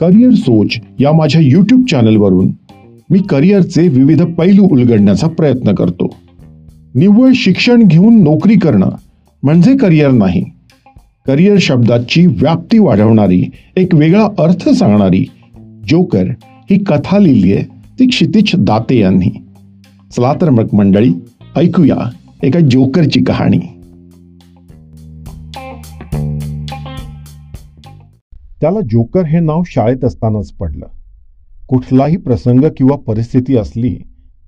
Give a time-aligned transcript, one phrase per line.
[0.00, 0.68] Career सोच
[1.00, 2.50] या माझ्या यूट्यूब चॅनलवरून
[3.10, 6.16] मी करिअरचे विविध पैलू उलगडण्याचा प्रयत्न करतो.
[6.94, 8.90] निव्वळ शिक्षण घेऊन नोकरी करणं
[9.42, 10.44] म्हणजे करिअर नाही.
[11.26, 13.44] करिअर शब्दाची व्याप्ती वाढवणारी
[13.76, 15.26] एक वेगळा अर्थ सांगणारी
[15.88, 16.24] जोकर
[16.70, 17.64] ही कथा लिहिली आहे
[17.98, 19.42] ती क्षितिज दाते यांनी.
[20.16, 21.10] चला तर मग मंडळी
[21.56, 22.10] ऐकूया
[22.42, 23.77] एका जोकरची कहाणी.
[28.60, 30.86] त्याला जोकर हे नाव शाळेत असतानाच पडलं.
[31.68, 33.98] कुठलाही प्रसंग किंवा परिस्थिती असली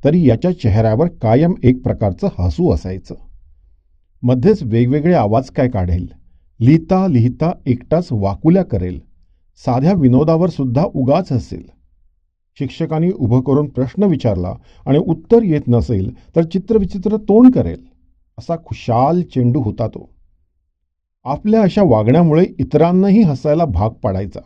[0.04, 3.14] तरी याच्या चेहऱ्यावर कायम एक प्रकारचं हसू असायचं.
[4.22, 6.08] मध्येच वेगवेगळे आवाज काय काढेल?
[6.60, 9.00] लिहिता लिहिता एकटाच वाकुल्या करेल.
[9.56, 11.62] साध्या विनोदावर सुद्धा उगाच हसेल.
[12.58, 14.54] शिक्षकांनी उभं करून प्रश्न विचारला
[14.86, 17.84] आणि उत्तर येत नसेल तर चित्रविचित्र तोंड करेल.
[18.38, 20.10] असा खुशाल चेंडू होता तो.
[21.24, 24.40] आपल्या अशा वागण्यामुळे इतरांनाही हसायला भाग पाडायचा.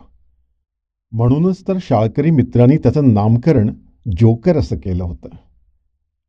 [1.11, 3.73] म्हणूनच तर शाळकरी मित्रांनी त्याचं नामकरण
[4.17, 5.29] जोकर असं केलं होतं.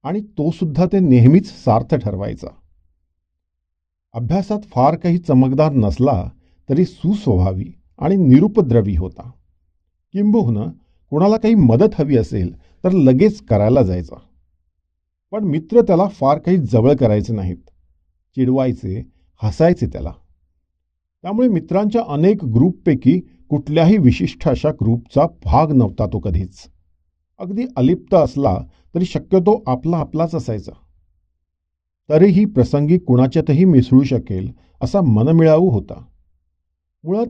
[0.02, 2.46] आणि तो सुद्धा ते नेहमीच सार्थ ठरवायचा.
[4.12, 6.30] अभ्यासात फार काही चमकदार नसला
[6.68, 7.66] तरी सुस्वभावी
[7.98, 9.30] आणि निरुपद्रवी होता.
[10.12, 10.64] किंबहुना
[11.10, 14.16] कोणाला काही मदत हवी असेल तर लगेच करायला जायचा.
[15.30, 17.70] पण मित्र त्याला फार काही जवळ करायचे नाहीत.
[18.36, 19.10] चिडवायचे
[19.42, 20.12] हसायचे त्याला.
[21.26, 26.58] त्यामुळे मित्रांच्या अनेक ग्रुपपैकी कुठल्याही विशिष्ट अशा ग्रुपचा भाग नव्हता तो कधीच.
[27.38, 28.58] अगदी अलिप्त असला
[28.94, 30.72] तरी शक्यतो आपला आपलाच असायचा.
[32.10, 36.04] तरीही प्रसंगी कुणाच्यातही मिसळू शकेल असा मनमिळावू होता.
[37.04, 37.26] मुळात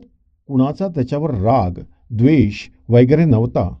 [0.47, 1.71] कुणाचा त्याच्यावर राग
[2.09, 3.75] द्वेष वगैरे नव्हता.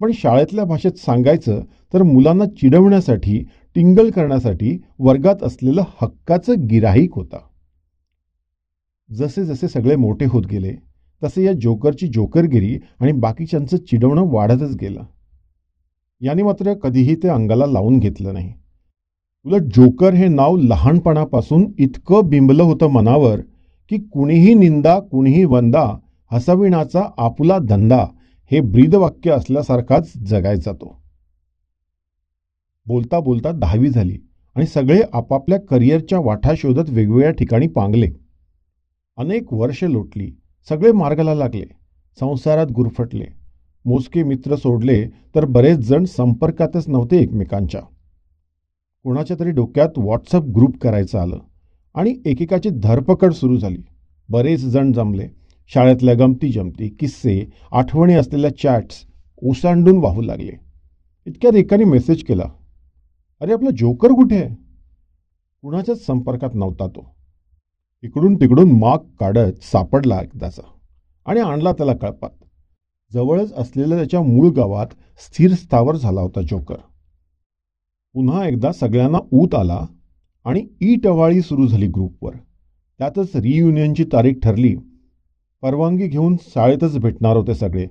[0.00, 1.60] पण शाळेतल्या भाषेत सांगायचं
[1.94, 7.38] तर मुलांना चिडवण्यासाठी टिंगल करण्यासाठी वर्गात असलेलं हक्काचं गिराहीक होता.
[9.12, 10.72] जसे जसे सगळे मोठे होत गेले
[11.22, 15.02] तसे या जोकरची जोकरगिरी आणि बाकीच्यांचं चिडवणं वाढतच गेलं.
[16.20, 18.52] याने मात्र कधीही ते अंगाला लावून घेतलं नाही.
[19.46, 23.40] उलट जोकर हे नाव लहानपणापासून इतकं बिंबलं होतं मनावर
[23.88, 25.98] की कुणीही निंदा कुणीही वंदा
[26.32, 28.06] हसविणाचा आपुला धंदा
[28.50, 31.02] हे ब्रीदवाक्य असल्यासारखाच जगायचा तो.
[32.86, 34.18] बोलता बोलता दहावी झाली
[34.54, 38.10] आणि सगळे आपापल्या करिअरच्या वाटा शोधत वेगवेगळ्या ठिकाणी पांगले.
[39.16, 40.32] अनेक वर्षे लोटली.
[40.68, 41.64] सगळे मार्गाला लागले.
[42.20, 43.24] संसारात गुरफटले.
[43.84, 47.80] मोजके मित्र सोडले तर बरेच जण संपर्कातच नव्हते एकमेकांच्या.
[49.04, 51.38] कोणाच्या तरी डोक्यात व्हॉट्सअप ग्रुप करायचं आलं
[51.94, 53.82] आणि एकेकाची धरपकड सुरू झाली.
[54.28, 55.28] बरेच जण जमले.
[55.68, 59.06] शाळेतल्या गमती जमती किस्से आठवणी असलेल्या चॅट्स
[59.42, 60.52] ओसांडून वाहू लागले.
[61.26, 62.44] इतक्यात एकाने मेसेज केला.
[63.40, 64.54] अरे आपला जोकर कुठे आहे?
[65.62, 67.21] कुणाच्याच संपर्कात नव्हता तो.
[68.04, 70.62] इकडून तिकडून माग काढत सापडला एकदाचा
[71.26, 72.30] आणि आणला त्याला कळपात.
[73.12, 74.86] जवळच असलेल्या त्याच्या मूळ गावात
[75.18, 76.76] स्थिर स्थावर झाला होता जोकर.
[78.14, 79.86] पुन्हा एकदा सगळ्यांना ऊत आला
[80.44, 82.34] आणि ई टवाळी सुरू झाली ग्रुपवर.
[82.98, 84.76] त्यातच रियुनियनची तारीख ठरली.
[85.62, 87.86] परवानगी घेऊन शाळेतच भेटणार होते सगळे.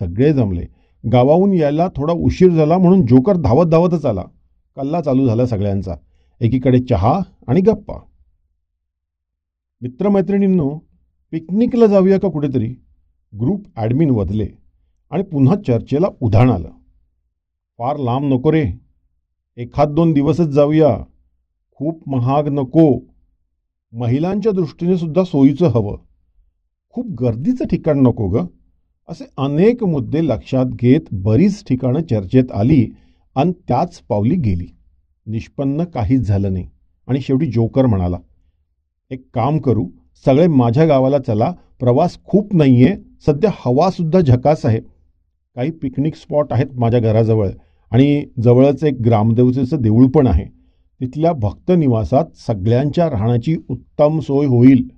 [0.00, 0.66] सगळे जमले.
[1.12, 4.24] गावाहून यायला थोडा उशीर झाला म्हणून जोकर धावत धावतच आला.
[4.76, 5.94] कल्ला चालू झाला सगळ्यांचा.
[6.40, 7.94] एकीकडे चहा आणि गप्पा.
[9.82, 10.78] मित्रमैत्रिणींनो
[11.30, 12.68] पिकनिकला जाऊया का कुठेतरी?
[13.40, 14.48] ग्रुप ॲडमिन वधले
[15.10, 16.70] आणि पुन्हा चर्चेला उधाण आलं.
[17.78, 18.72] फार लांब नको रे.
[19.56, 20.98] एखाद दोन दिवसच जाऊया.
[21.70, 23.00] खूप महाग नको.
[23.92, 25.98] महिलांच्या दृष्टीने सुद्धा सोयीचं हवं.
[26.90, 28.46] खूप गर्दीचं ठिकाण नको ग.
[29.08, 32.88] असे अनेक मुद्दे लक्षात घेत बरीच ठिकाणं चर्चेत आली
[33.34, 34.66] आणि त्याच पावली गेली.
[35.26, 36.68] निष्पन्न काहीच झालं नाही.
[37.06, 38.18] आणि शेवटी जोकर म्हणाला
[39.10, 39.86] एक काम करू
[40.24, 42.96] सगळे माझ्या गावाला चला प्रवास खूप नाही आहे
[43.26, 44.80] सध्या हवासुद्धा झकास आहे.
[45.56, 47.48] काही पिकनिक स्पॉट आहेत माझ्या घराजवळ
[47.92, 50.44] आणि जवळच एक ग्रामदेवतेचं देऊळ पण आहे.
[51.00, 54.88] तिथल्या भक्त निवासात सगळ्यांच्या राहण्याची उत्तम सोय होईल.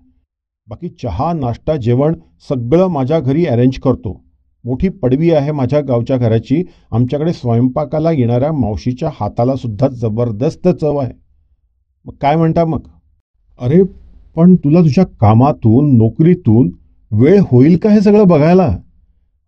[0.69, 2.14] बाकी चहा नाश्ता जेवण
[2.49, 4.25] सगळं माझ्या घरी अरेंज करतो.
[4.64, 6.64] मोठी पडवी आहे माझ्या गावच्या घराची.
[6.90, 11.12] आमच्याकडे स्वयंपाकाला येणाऱ्या मावशीच्या हातालासुद्धा जबरदस्त चव आहे.
[12.04, 12.81] मग काय म्हणता मग?
[13.60, 13.82] अरे
[14.37, 16.70] पण तुला तुझ्या कामातून नोकरीतून
[17.12, 18.76] वेळ होईल का हे सगळं बघायला?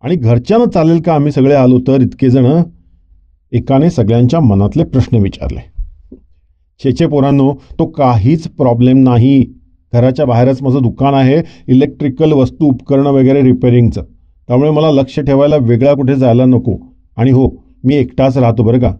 [0.03, 2.01] आणि घरच्यानं चालेल का आम्ही सगळे आलो तर?
[2.01, 2.61] इतके जण
[3.51, 5.59] एकाने सगळ्यांच्या मनातले प्रश्न विचारले.
[6.83, 9.45] छेचे पोरांनो तो काहीच प्रॉब्लेम नाही.
[9.93, 14.01] घराच्या बाहेरच माझं दुकान आहे इलेक्ट्रिकल वस्तू उपकरणं वगैरे रिपेअरिंगचं
[14.47, 16.77] त्यामुळे मला लक्ष ठेवायला वेगळा कुठे जायला नको.
[17.17, 17.49] आणि हो
[17.83, 18.91] मी एकटाच राहतो बरं का?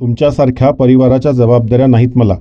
[0.00, 2.36] तुमच्यासारख्या परिवाराच्या जबाबदाऱ्या नाहीत मला.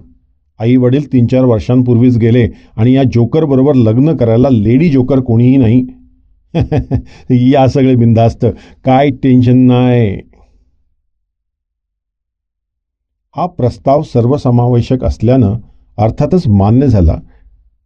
[0.59, 2.47] आई वडील तीन चार वर्षांपूर्वीच गेले
[2.77, 5.85] आणि या जोकर बरोबर लग्न करायला लेडी जोकर कोणीही नाही.
[7.51, 8.45] या सगळे बिंदास्त
[8.85, 10.21] काय टेन्शन नाही
[13.35, 15.55] हा प्रस्ताव सर्वसमावेशक असल्यानं
[15.97, 17.19] अर्थातच मान्य झाला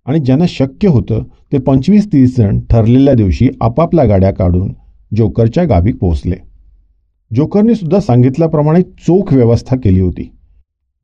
[0.06, 4.74] आणि ज्यांना शक्य होतं ते पंचवीस तीस जण ठरलेल्या दिवशी आपापल्या गाड्या काढून
[5.18, 6.36] जोकरच्या गावी पोहोचले.
[7.36, 10.39] जोकरने सुद्धा सांगितल्याप्रमाणे चोख व्यवस्था केली होती.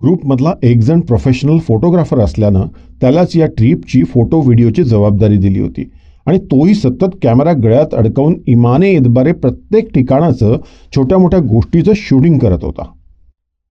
[0.04, 2.66] ग्रुपमधला एकजण प्रोफेशनल फोटोग्राफर असल्यानं
[3.02, 5.90] त्यालाच या ट्रीपची फोटो व्हिडिओची जबाबदारी दिली होती.
[6.26, 10.58] आणि तोही सतत कॅमेरा गळ्यात अडकवून इमाने इतबारे प्रत्येक ठिकाणाचं
[10.96, 12.84] छोट्या मोठ्या गोष्टीचं शूटिंग करत होता.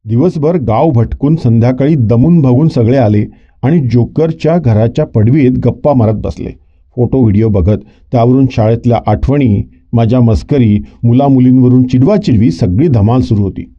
[0.04, 3.24] दिवसभर गाव भटकून संध्याकाळी दमून भागून सगळे आले
[3.62, 6.50] आणि जोकरच्या घराच्या पडवीत गप्पा मारत बसले.
[6.96, 7.78] फोटो व्हिडिओ बघत
[8.12, 9.62] त्यावरून शाळेतल्या आठवणी
[9.92, 13.73] माझ्या मस्करी मुलामुलींवरून चिडवाचिडवी सगळी धमाल सुरू होती.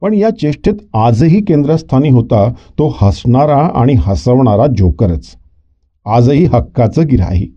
[0.00, 5.26] पण या चेष्टेत आजही केंद्रस्थानी होता तो हसणारा आणि हसवणारा जोकरच.
[6.06, 7.54] आजही हक्काचं गिराहिक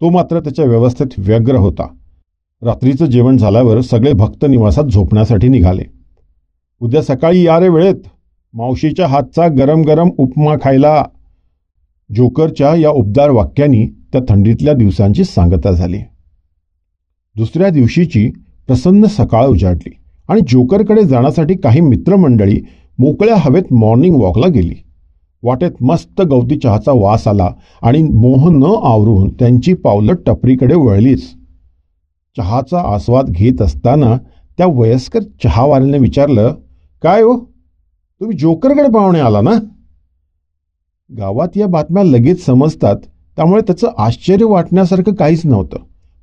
[0.00, 1.86] तो मात्र त्याच्या व्यवस्थेत व्यग्र होता.
[2.62, 5.82] रात्रीचं जेवण झाल्यावर सगळे भक्त निवासात झोपण्यासाठी निघाले.
[6.80, 7.94] उद्या सकाळी या रे वेळेत.
[8.54, 11.04] मावशीच्या हातचा गरम गरम उपमा खायला.
[12.16, 15.98] जोकरच्या या उबदार वाक्यांनी त्या थंडीतल्या दिवसांची सांगता झाली.
[17.36, 18.30] दुसऱ्या दिवशीची
[18.66, 20.01] प्रसन्न सकाळ उजाडली.
[20.32, 22.60] आणि जोकरकडे जाण्यासाठी काही मित्रमंडळी
[22.98, 24.74] मोकळ्या हवेत मॉर्निंग वॉकला गेली.
[25.42, 27.50] वाटेत मस्त गवती चहाचा वास आला
[27.82, 31.22] आणि मोह न आवरून त्यांची पावलं टपरीकडे वळलीच.
[32.36, 34.16] चहाचा आस्वाद घेत असताना
[34.58, 36.54] त्या वयस्कर चहावाल्याने विचारलं
[37.02, 37.36] काय हो?
[38.20, 39.52] तुम्ही जोकरकडे पाहुणे आला ना?
[41.18, 42.96] गावात या बातम्या लगेच समजतात
[43.36, 45.76] त्यामुळे त्याचं आश्चर्य वाटण्यासारखं काहीच नव्हतं.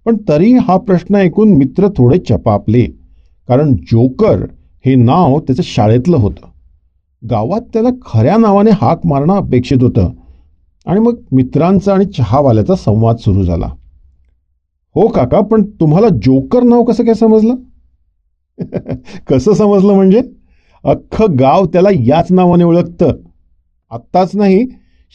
[0.06, 2.99] पण तरी हा प्रश्न ऐकून मित्र थोडे चपापले.
[3.50, 4.46] कारण जोकर
[4.86, 6.48] हे नाव त्याचं शाळेतलं होतं.
[7.30, 10.12] गावात त्याला खऱ्या नावाने हाक मारणं अपेक्षित होतं.
[10.86, 13.66] आणि मग मित्रांचा आणि चहावाल्याचा संवाद सुरू झाला.
[14.96, 17.56] हो काका पण तुम्हाला जोकर नाव कसं काय समजलं?
[19.28, 20.22] कसं समजलं म्हणजे?
[20.84, 23.12] अख्खं गाव त्याला याच नावाने ओळखतं.
[23.90, 24.68] आत्ताच नाही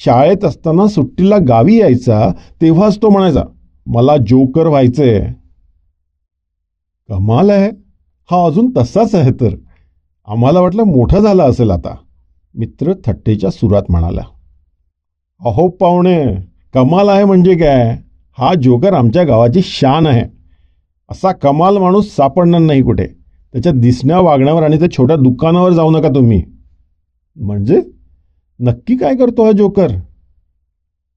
[0.05, 2.33] शाळेत असताना सुट्टीला गावी यायचा
[2.63, 3.45] तेव्हाच तो म्हणायचा
[3.87, 5.33] मला जोकर व्हायचंय.
[7.09, 7.84] कमाल आहे.
[8.31, 9.55] हा अजून तसाच आहे तर.
[10.27, 11.95] आम्हाला वाटलं मोठा झालं असेल आता.
[12.55, 14.23] मित्र थट्टेच्या सुरात म्हणाला
[15.41, 16.25] अहो पाहुणे
[16.75, 17.97] कमाल आहे म्हणजे काय?
[18.39, 20.25] हा जोकर आमच्या गावाची शान आहे.
[21.11, 23.07] असा कमाल माणूस सापडणार नाही कुठे?
[23.53, 26.43] त्याच्या दिसण्या वागण्यावर आणि त्या छोट्या दुकानावर जाऊ नका तुम्ही.
[27.37, 27.81] म्हणजे?
[28.61, 29.91] नक्की काय करतो हा जोकर?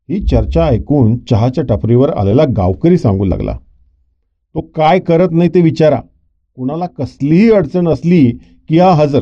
[0.10, 3.57] ही चर्चा ऐकून चहाच्या टपरीवर आलेला गावकरी सांगू लागला
[4.56, 6.00] तो काय करत नाही ते विचारा.
[6.57, 8.31] कुणाला कसलीही अडचण असली
[8.69, 9.19] की हा हजर.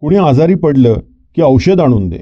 [0.00, 0.94] कुणी आजारी पडलं
[1.36, 2.18] की औषध आणून दे.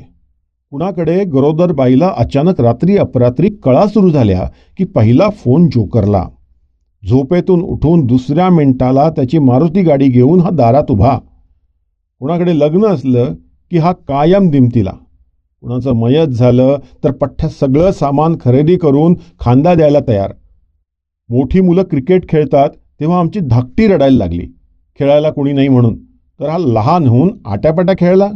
[0.70, 6.28] कुणाकडे गरोदर बाईला अचानक रात्री अपरात्री कळा सुरू झाल्या की पहिला फोन जोकरला.
[7.08, 11.18] झोपेतून उठून दुसऱ्या मिनिटाला त्याची मारुती गाडी घेऊन हा दारात उभा.
[12.18, 13.34] कुणाकडे लग्न असलं
[13.70, 14.92] की हा कायम दिमतीला.
[15.60, 20.32] कुणाचं मयत झालं तर पठ्ठ सगळं सामान खरेदी करून खांदा द्यायला तयार.
[21.28, 22.68] मोठी मुलं क्रिकेट खेळतात
[23.00, 24.46] तेव्हा आमची धाकटी रडायला लागली.
[24.98, 25.98] खेळायला कोणी नाही म्हणून.
[26.40, 28.30] तर हा लहान होऊन आट्यापाट्या खेळला.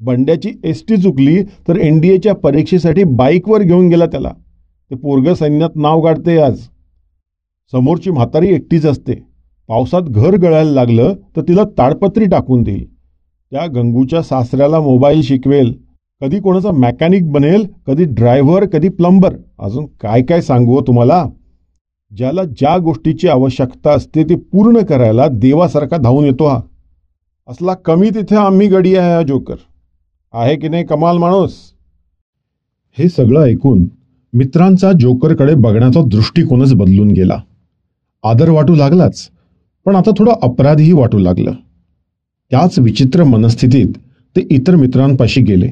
[0.00, 4.32] बंड्याची एस टी चुकली तर एन डी एच्या परीक्षेसाठी बाईकवर घेऊन गेला त्याला.
[4.90, 6.58] ते पोरग सैन्यात नाव काढते आज.
[7.72, 9.14] समोरची म्हातारी एकटीच असते.
[9.68, 12.94] पावसात घर गळायला लागलं तर तिला ताडपत्री टाकून देईल.
[13.52, 15.72] त्या गंगूच्या सासऱ्याला मोबाईल शिकवेल.
[16.20, 19.34] कधी कोणाचा मेकॅनिक बनेल कधी ड्रायव्हर कधी प्लंबर.
[19.58, 21.24] अजून काय काय सांगू हो तुम्हाला?
[22.12, 26.60] ज्याला ज्या गोष्टीची आवश्यकता असते ती पूर्ण करायला देवासारखा धावून येतो हा.
[27.48, 29.54] असला कमी तिथे आम्ही गडी आहे हा जोकर.
[30.32, 31.54] आहे की नाही कमाल माणूस?
[32.98, 33.86] हे सगळं ऐकून
[34.32, 37.40] मित्रांचा जोकरकडे बघण्याचा दृष्टिकोनच बदलून गेला.
[38.24, 39.28] आदर वाटू लागलाच
[39.84, 41.52] पण आता थोडं अपराधीही वाटू लागलं.
[42.50, 43.88] त्याच विचित्र मनस्थितीत
[44.36, 45.68] ते इतर मित्रांपाशी गेले.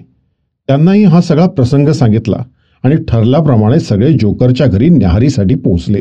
[0.67, 2.37] त्यांनाही हा सगळा प्रसंग सांगितला
[2.83, 6.01] आणि ठरल्याप्रमाणे सगळे जोकरच्या घरी न्याहारीसाठी पोहोचले.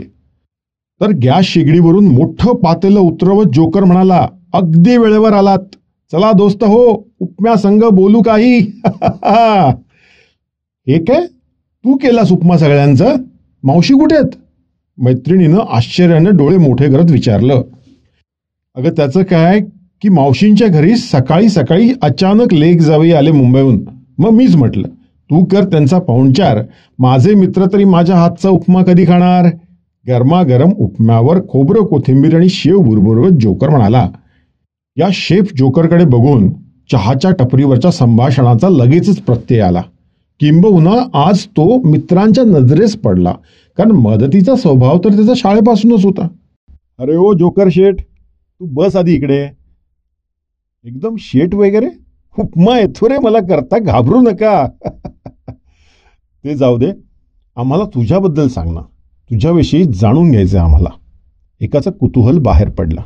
[1.02, 5.60] तर गॅस शेगडीवरून मोठं पातेलं उतरवत जोकर म्हणाला अगदी वेळेवर आलात.
[6.14, 6.84] चला दोस्त हो
[7.20, 8.58] उपम्या संघ बोलू काही.
[10.88, 11.26] हे काय?
[11.86, 13.16] तू केलास उपमा सगळ्यांचं?
[13.64, 14.36] मावशी कुठे आहेत?
[14.98, 17.62] मैत्रिणीनं आश्चर्यानं डोळे मोठे करत विचारलं.
[18.76, 19.60] अगं त्याचं काय
[20.02, 23.80] की मावशींच्या घरी सकाळी सकाळी अचानक लेख जावई आले मुंबईहून.
[24.18, 24.88] मग मीच म्हटलं
[25.30, 26.62] तू कर त्यांचा पाहुणचार.
[27.00, 29.50] माझे मित्र तरी माझ्या हातचा उपमा कधी खाणार?
[30.08, 34.10] गरमागरम उपम्यावर खोबरं कोथिंबीर आणि शेव बुरबुरवत जोकर म्हणाला.
[34.98, 36.54] या शेफ जोकरकडे बघून
[36.92, 39.82] चहाच्या टपरीवरच्या संभाषणाचा लगेचच प्रत्यय आला.
[40.40, 43.32] किंबहुना आज तो मित्रांच्या नजरेस पडला
[43.78, 46.28] कारण मदतीचा स्वभाव तर त्याचा शाळेपासूनच होता.
[47.00, 49.48] अरे ओ जोकर शेठ तू बस आधी इकडे.
[50.86, 51.90] एकदम शेठ वगैरे?
[52.40, 54.70] उपमा येतो रे मला करता घाबरू नका.
[56.44, 56.92] ते जाऊ दे.
[57.56, 58.82] आम्हाला तुझ्याबद्दल सांग ना.
[59.32, 60.90] तुझ्याविषयी जाणून घ्यायचं आहे आम्हाला.
[61.62, 63.02] एकाचं कुतूहल बाहेर पडला.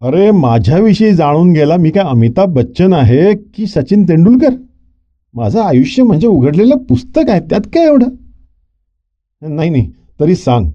[0.00, 4.54] अरे माझ्याविषयी जाणून गेला मी काय अमिताभ बच्चन आहे की सचिन तेंडुलकर?
[5.34, 8.08] माझं आयुष्य म्हणजे उघडलेलं पुस्तक आहे त्यात काय एवढं?
[9.42, 10.70] नाही नाही तरी सांग.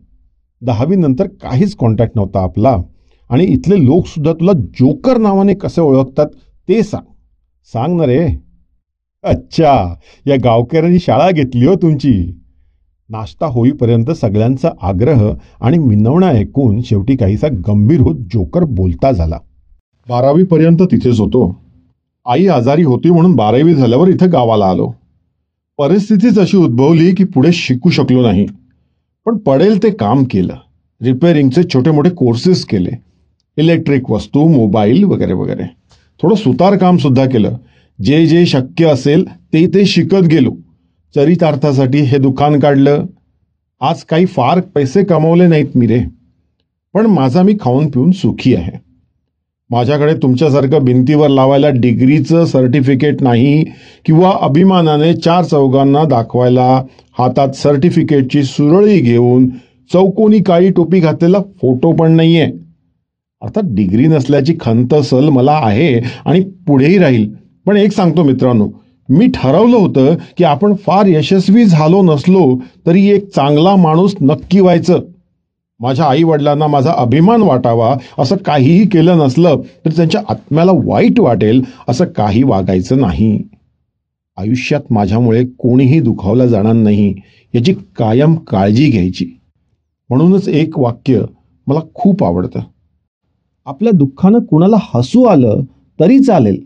[0.62, 2.78] दहावीनंतर काहीच कॉन्टॅक्ट नव्हता आपला
[3.30, 6.28] आणि इथले लोकसुद्धा तुला जोकर नावाने कसे ओळखतात
[6.70, 7.12] ते सांग.
[7.74, 8.28] सांग ना रे.
[9.24, 9.96] अच्छा
[10.28, 12.41] या गावकऱ्यांनी शाळा घेतली हो तुमची.
[13.12, 19.40] नाश्ता होईपर्यंत सगळ्यांचा आग्रह आणि विनवणं ऐकून शेवटी काहीसा गंभीर होत जोकर बोलता झाला.
[20.10, 21.62] बारावीपर्यंत तिथेच होतो.
[22.26, 24.92] आई आजारी होती म्हणून बारावी झाल्यावर इथं गावाला आलो.
[25.78, 28.46] परिस्थितीच अशी उद्भवली की पुढे शिकू शकलो नाही.
[29.26, 30.54] पण पडेल ते काम केलं.
[31.02, 32.92] रिपेअरिंगचे छोटे मोठे कोर्सेस केले.
[33.58, 35.64] इलेक्ट्रिक वस्तू मोबाईल वगैरे वगैरे.
[36.24, 37.54] थोडं सुतार काम सुद्धा केलं.
[38.04, 40.52] जे जे शक्य असेल ते ते शिकत गेलो.
[41.16, 43.06] चरितार्थासाठी हे दुकान काढलं.
[43.82, 46.00] आज काही फार पैसे कमवले नाहीत मी रे
[46.96, 48.72] पण माझा मी खाऊन पिऊन सुखी आहे.
[49.70, 53.64] माझ्याकडे तुमच्यासारखं भिंतीवर लावायला डिग्रीचं सर्टिफिकेट नाही
[54.06, 56.68] किंवा अभिमानाने चार चौघांना दाखवायला
[57.20, 59.48] हातात सर्टिफिकेटची सुरळी घेऊन
[59.94, 62.52] चौकोनी काळी टोपी घातलेला फोटो पण नाही आहे
[63.42, 65.94] अर्थात डिग्री नसल्याची खंत सल मला आहे
[66.26, 67.30] आणि पुढेही राहील.
[67.66, 68.68] पण एक सांगतो मित्रांनो
[69.12, 75.00] मी ठरवलं होतं की आपण फार यशस्वी झालो नसलो तरी एक चांगला माणूस नक्की व्हायचं.
[75.80, 81.62] माझ्या आई वडिलांना माझा अभिमान वाटावा असं काहीही केलं नसलं तर त्यांच्या आत्म्याला वाईट वाटेल
[81.88, 83.38] असं काही वागायचं नाही.
[84.38, 87.14] आयुष्यात माझ्यामुळे कोणीही दुखावला जाणार नाही
[87.54, 89.26] याची कायम काळजी घ्यायची.
[90.10, 91.22] म्हणूनच एक वाक्य
[91.68, 92.60] मला खूप आवडतं.
[93.66, 95.62] आपल्या दुःखानं कुणाला हसू आलं
[96.00, 96.64] तरी चालेल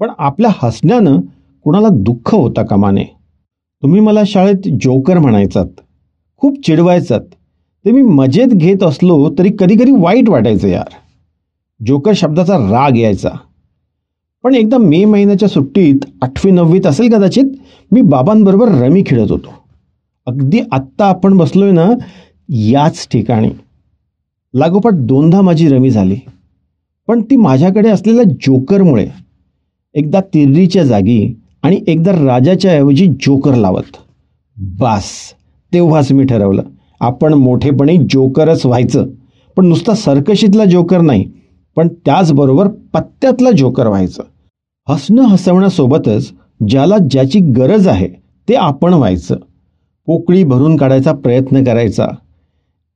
[0.00, 1.20] पण आपल्या हसण्यानं
[1.64, 3.04] कुणाला दुःख होता कामाने?
[3.82, 5.66] तुम्ही मला शाळेत जोकर म्हणायचात.
[6.36, 7.20] खूप चिडवायचात.
[7.84, 10.94] ते मी मजेत घेत असलो तरी कधी कधी वाईट वाटायचं यार.
[11.86, 13.30] जोकर शब्दाचा राग यायचा.
[14.42, 17.44] पण एकदा मे महिन्याच्या सुट्टीत आठवी नववीत असेल कदाचित
[17.92, 19.54] मी बाबांबरोबर रमी खेळत होतो.
[20.26, 21.90] अगदी आत्ता आपण बसलोय ना
[22.48, 23.50] याच ठिकाणी.
[24.54, 26.16] लागोपाठ दोनदा माझी रमी झाली.
[27.08, 29.08] पण ती माझ्याकडे असलेल्या जोकरमुळे
[29.94, 33.96] एकदा तिर्रीच्या जागी आणि एकदा राजाच्या ऐवजी जोकर लावत.
[34.56, 35.10] बास
[35.72, 36.62] तेव्हाच मी ठरवलं
[37.00, 39.06] आपण मोठेपणी जोकरच व्हायचं.
[39.56, 41.30] पण नुसता सर्कशीतला जोकर नाही
[41.76, 44.22] पण त्याचबरोबर पत्त्यातला जोकर व्हायचं.
[44.88, 46.32] हसणं हसवण्यासोबतच
[46.68, 48.08] ज्याला ज्याची गरज आहे
[48.48, 49.36] ते आपण व्हायचं.
[50.06, 52.06] पोकळी भरून काढायचा प्रयत्न करायचा.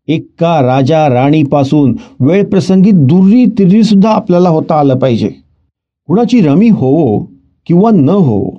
[0.09, 5.29] एका राजा राणीपासून वेळप्रसंगी दुर्री तिर्रीसुद्धा आपल्याला होता आलं पाहिजे.
[6.07, 7.36] कुणाची रमी होवो
[7.67, 8.51] किंवा न हो.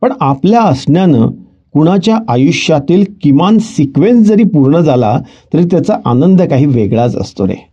[0.00, 1.30] पण आपल्या असण्यानं
[1.72, 5.20] कुणाच्या आयुष्यातील किमान सिक्वेन्स जरी पूर्ण झाला
[5.54, 7.68] तरी त्याचा आनंद काही वेगळाच असतो रे.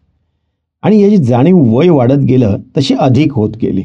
[0.81, 3.81] आणि याची जाणीव वय वाढत गेलं तशी अधिक होत गेली.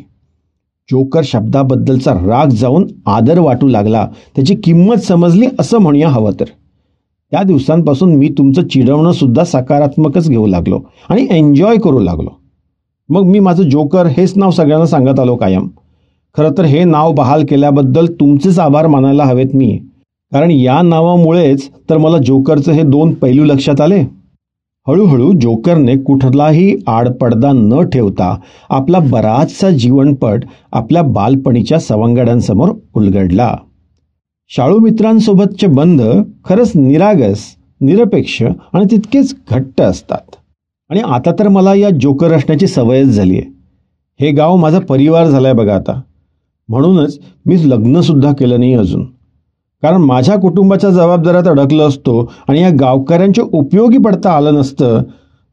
[0.91, 6.45] जोकर शब्दाबद्दलचा राग जाऊन आदर वाटू लागला त्याची किंमत समजली असं म्हणूया हवं तर.
[7.31, 12.41] त्या दिवसांपासून मी तुमचं चिडवणं सुद्धा सकारात्मकच घेऊ लागलो आणि एन्जॉय करू लागलो.
[13.09, 15.69] मग मी माझं जोकर हेच नाव सगळ्यांना सांगत आलो कायम.
[16.37, 19.76] खरं तर हे नाव बहाल केल्याबद्दल तुमचेच आभार मानायला हवेत मी.
[20.33, 24.00] कारण या नावामुळेच तर मला जोकरचं हे दोन पैलू लक्षात आले.
[24.87, 28.35] हळूहळू जोकरने कुठलाही आडपडदा न ठेवता
[28.71, 33.55] आपला बराचसा जीवनपट आपल्या बालपणीच्या सवंगड्यांसमोर उलगडला.
[34.50, 36.02] शाळू मित्रांसोबतचे बंध
[36.45, 37.45] खरंच निरागस
[37.81, 40.37] निरपेक्ष आणि तितकेच घट्ट असतात.
[40.90, 43.50] आणि आता तर मला या जोकर असण्याची सवयच झाली आहे
[44.21, 46.00] हे गाव माझा परिवार झाला आहे बघा आता.
[46.68, 49.04] म्हणूनच मी लग्नसुद्धा केलं नाही अजून.
[49.82, 55.02] कारण माझ्या कुटुंबाच्या जबाबदाऱ्यात अडकलं असतो आणि या गावकऱ्यांच्या उपयोगी पडता आलं नसतं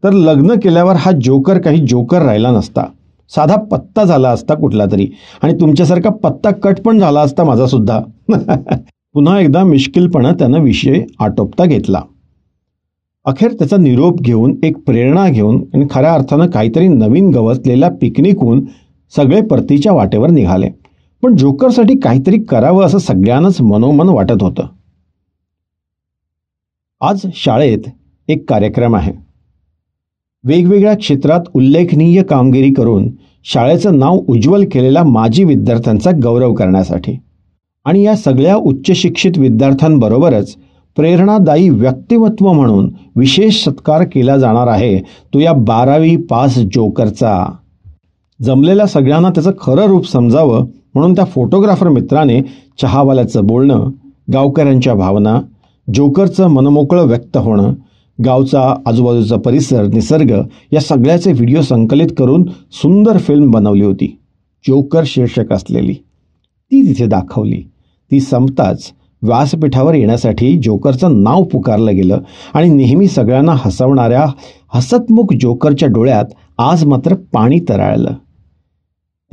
[0.03, 2.85] तर लग्न केल्यावर हा जोकर काही जोकर राहिला नसता.
[3.29, 5.07] साधा पत्ता झाला असता कुठला तरी.
[5.41, 8.01] आणि तुमच्यासारखा पत्ता कट पण झाला असता माझासुद्धा.
[9.13, 12.01] पुन्हा एकदा मिश्किलपणा त्यानं विषय आटोपता घेतला.
[13.25, 18.65] अखेर त्याचा निरोप घेऊन एक प्रेरणा घेऊन आणि खऱ्या अर्थानं काहीतरी नवीन गवसलेल्या पिकनिकहून
[19.15, 20.69] सगळे परतीच्या वाटेवर निघाले.
[21.23, 24.65] पण जोकरसाठी काहीतरी करावं असं सगळ्यांनाच मनोमन वाटत होतं.
[27.01, 27.79] आज शाळेत
[28.27, 29.13] एक कार्यक्रम आहे.
[30.43, 33.07] वेगवेगळ्या क्षेत्रात उल्लेखनीय कामगिरी करून
[33.43, 37.17] शाळेचं नाव उज्ज्वल केलेल्या माजी विद्यार्थ्यांचा गौरव करण्यासाठी
[37.85, 40.55] आणि या सगळ्या उच्च शिक्षित विद्यार्थ्यांबरोबरच
[40.95, 44.99] प्रेरणादायी व्यक्तिमत्व म्हणून विशेष सत्कार केला जाणार आहे
[45.33, 47.45] तो या बारावी पास जोकरचा.
[48.41, 50.65] जमलेल्या सगळ्यांना त्याचं खरं रूप समजावं
[50.95, 52.41] म्हणून त्या फोटोग्राफर मित्राने
[52.81, 53.89] चहावाल्याचं बोलणं
[54.33, 55.41] गावकऱ्यांच्या भावना
[55.93, 57.73] जोकरचं मनमोकळं व्यक्त होणं
[58.25, 64.19] गावचा आजूबाजूचा परिसर निसर्ग या सगळ्याचे व्हिडिओ संकलित करून सुंदर फिल्म बनवली होती.
[64.67, 65.93] जोकर शीर्षक असलेली.
[65.93, 67.63] ती तिथे दाखवली.
[68.11, 72.19] ती संपताच व्यासपीठावर येण्यासाठी जोकरचं नाव पुकारलं गेलं
[72.53, 74.25] आणि नेहमी सगळ्यांना हसवणाऱ्या
[74.73, 76.25] हसतमुख जोकरच्या डोळ्यात
[76.57, 78.13] आज मात्र पाणी तराळलं.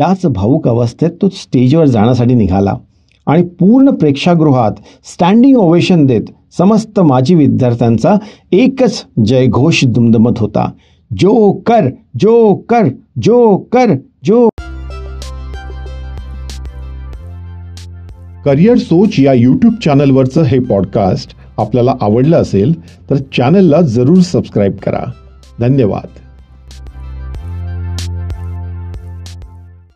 [0.01, 2.75] त्याच भाऊक अवस्थेत तो स्टेजवर जाण्यासाठी निघाला
[3.27, 4.73] आणि पूर्ण प्रेक्षागृहात
[5.05, 6.23] स्टँडिंग ओवेशन देत
[6.59, 8.15] समस्त माजी विद्यार्थ्यांचा
[8.53, 10.71] एकच जयघोष दुमदमत होता.
[11.19, 11.91] जो कर
[12.21, 12.89] जो कर
[13.23, 14.49] जो कर जो
[18.45, 22.81] करिअर सोच या यूट्यूब चॅनलवरचं हे पॉडकास्ट आपल्याला आवडलं असेल
[23.11, 25.11] तर चॅनलला जरूर सबस्क्राईब करा.
[25.61, 26.20] धन्यवाद.